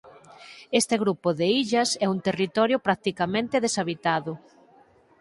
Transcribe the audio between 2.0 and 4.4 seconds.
é un territorio practicamente deshabitado.